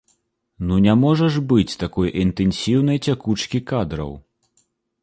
Ну 0.69 0.79
не 0.85 0.95
можа 1.01 1.27
ж 1.35 1.43
быць 1.51 1.75
такой 1.83 2.09
інтэнсіўнай 2.23 2.97
цякучкі 3.07 3.65
кадраў! 3.75 4.11